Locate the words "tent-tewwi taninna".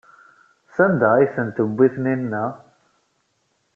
1.35-2.45